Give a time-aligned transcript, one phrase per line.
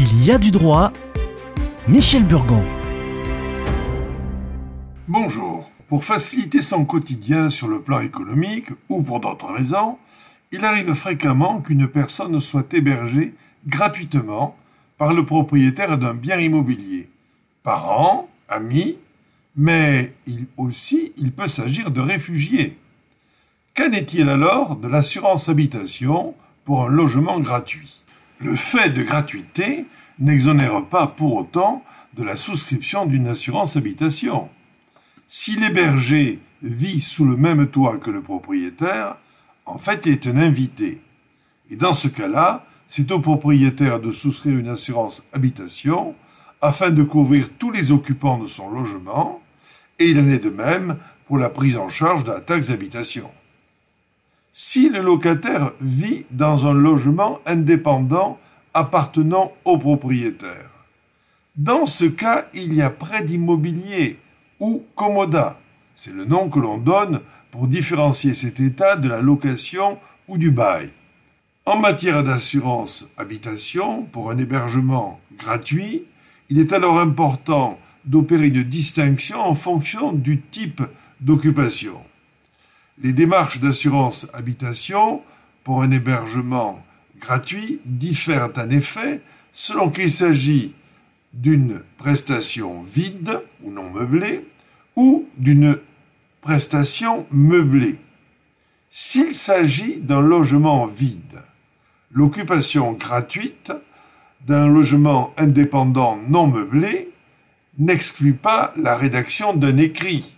[0.00, 0.92] Il y a du droit.
[1.88, 2.62] Michel Burgon.
[5.08, 5.68] Bonjour.
[5.88, 9.98] Pour faciliter son quotidien sur le plan économique ou pour d'autres raisons,
[10.52, 13.34] il arrive fréquemment qu'une personne soit hébergée
[13.66, 14.56] gratuitement
[14.98, 17.08] par le propriétaire d'un bien immobilier.
[17.64, 18.98] Parents, amis,
[19.56, 20.12] mais
[20.56, 22.78] aussi il peut s'agir de réfugiés.
[23.76, 28.04] Qu'en est-il alors de l'assurance habitation pour un logement gratuit?
[28.40, 29.84] Le fait de gratuité
[30.20, 34.48] n'exonère pas pour autant de la souscription d'une assurance habitation.
[35.26, 39.16] Si l'hébergé vit sous le même toit que le propriétaire,
[39.66, 41.00] en fait il est un invité.
[41.70, 46.14] Et dans ce cas-là, c'est au propriétaire de souscrire une assurance habitation
[46.60, 49.42] afin de couvrir tous les occupants de son logement,
[49.98, 53.30] et il en est de même pour la prise en charge de la taxe d'habitation.
[54.60, 58.40] Si le locataire vit dans un logement indépendant
[58.74, 60.68] appartenant au propriétaire.
[61.54, 64.18] Dans ce cas, il y a prêt d'immobilier
[64.58, 65.60] ou commoda.
[65.94, 67.20] C'est le nom que l'on donne
[67.52, 70.90] pour différencier cet état de la location ou du bail.
[71.64, 76.02] En matière d'assurance habitation, pour un hébergement gratuit,
[76.48, 80.82] il est alors important d'opérer une distinction en fonction du type
[81.20, 82.02] d'occupation.
[83.00, 85.22] Les démarches d'assurance habitation
[85.62, 86.82] pour un hébergement
[87.20, 89.20] gratuit diffèrent en effet
[89.52, 90.74] selon qu'il s'agit
[91.32, 94.48] d'une prestation vide ou non meublée
[94.96, 95.78] ou d'une
[96.40, 97.98] prestation meublée.
[98.90, 101.42] S'il s'agit d'un logement vide,
[102.10, 103.72] l'occupation gratuite
[104.46, 107.10] d'un logement indépendant non meublé
[107.78, 110.34] n'exclut pas la rédaction d'un écrit.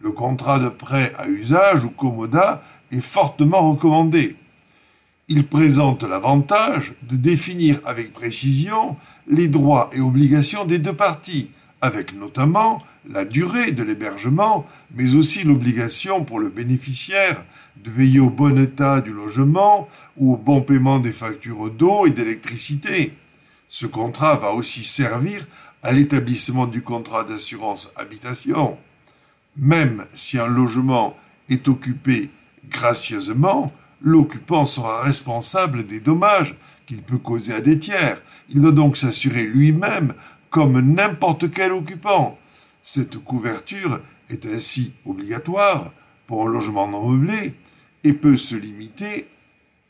[0.00, 4.36] Le contrat de prêt à usage ou commoda est fortement recommandé
[5.28, 8.96] il présente l'avantage de définir avec précision
[9.28, 11.50] les droits et obligations des deux parties,
[11.82, 17.44] avec notamment la durée de l'hébergement, mais aussi l'obligation pour le bénéficiaire
[17.84, 19.86] de veiller au bon état du logement
[20.16, 23.12] ou au bon paiement des factures d'eau et d'électricité.
[23.68, 25.46] Ce contrat va aussi servir
[25.82, 28.78] à l'établissement du contrat d'assurance habitation.
[29.58, 31.16] Même si un logement
[31.48, 32.30] est occupé
[32.68, 38.22] gracieusement, l'occupant sera responsable des dommages qu'il peut causer à des tiers.
[38.48, 40.14] Il doit donc s'assurer lui-même
[40.50, 42.38] comme n'importe quel occupant.
[42.82, 45.92] Cette couverture est ainsi obligatoire
[46.26, 47.54] pour un logement non meublé
[48.04, 49.28] et peut se limiter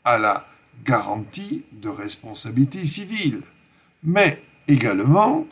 [0.03, 0.47] à la
[0.83, 3.41] garantie de responsabilité civile,
[4.03, 5.45] mais également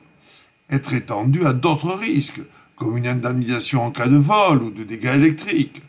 [0.70, 2.42] être étendue à d'autres risques,
[2.78, 5.82] comme une indemnisation en cas de vol ou de dégâts électriques.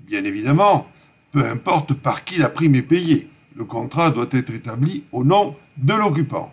[0.00, 0.88] Bien évidemment,
[1.30, 5.54] peu importe par qui la prime est payée, le contrat doit être établi au nom
[5.76, 6.52] de l'occupant.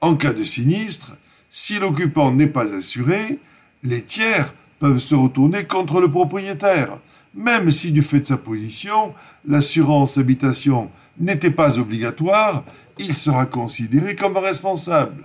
[0.00, 1.16] En cas de sinistre,
[1.50, 3.38] si l'occupant n'est pas assuré,
[3.82, 6.98] les tiers peuvent se retourner contre le propriétaire,
[7.34, 9.12] même si du fait de sa position,
[9.46, 12.64] l'assurance habitation n'était pas obligatoire,
[12.98, 15.24] il sera considéré comme responsable.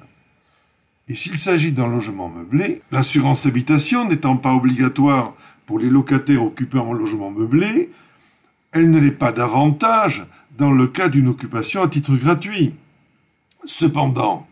[1.10, 5.34] Et s'il s'agit d'un logement meublé, l'assurance habitation n'étant pas obligatoire
[5.66, 7.90] pour les locataires occupant un logement meublé,
[8.72, 10.26] elle ne l'est pas davantage
[10.58, 12.74] dans le cas d'une occupation à titre gratuit.
[13.66, 14.48] Cependant,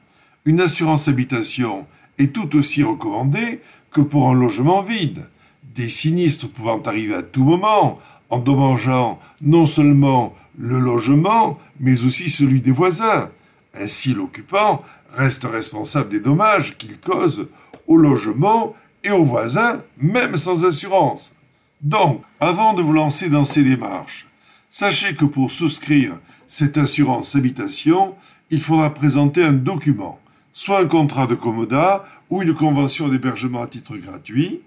[0.45, 5.27] une assurance habitation est tout aussi recommandée que pour un logement vide,
[5.75, 12.61] des sinistres pouvant arriver à tout moment, endommageant non seulement le logement, mais aussi celui
[12.61, 13.29] des voisins.
[13.73, 14.83] Ainsi, l'occupant
[15.13, 17.47] reste responsable des dommages qu'il cause
[17.87, 21.33] au logement et aux voisins, même sans assurance.
[21.81, 24.27] Donc, avant de vous lancer dans ces démarches,
[24.69, 26.17] sachez que pour souscrire
[26.47, 28.15] cette assurance habitation,
[28.51, 30.19] il faudra présenter un document,
[30.53, 34.61] soit un contrat de commoda ou une convention d'hébergement à titre gratuit.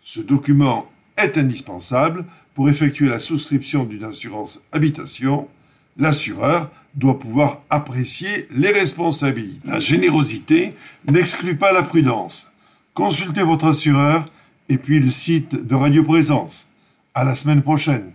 [0.00, 2.24] Ce document est indispensable
[2.54, 5.48] pour effectuer la souscription d'une assurance habitation.
[6.00, 9.68] L'assureur doit pouvoir apprécier les responsabilités.
[9.68, 10.74] La générosité
[11.08, 12.50] n'exclut pas la prudence.
[12.94, 14.24] Consultez votre assureur
[14.68, 16.68] et puis le site de Radio Présence.
[17.14, 18.12] À la semaine prochaine.